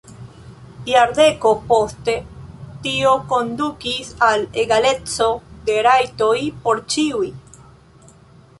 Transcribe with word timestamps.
Jardeko 0.91 1.49
poste 1.71 2.15
tio 2.87 3.11
kondukis 3.33 4.09
al 4.29 4.47
egaleco 4.63 5.29
de 5.69 5.77
rajtoj 5.89 6.35
por 6.65 6.83
ĉiuj. 6.95 7.25